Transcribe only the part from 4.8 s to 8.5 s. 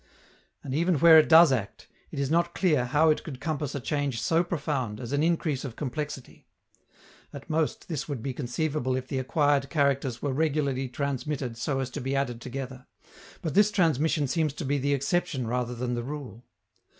as an increase of complexity: at most this would be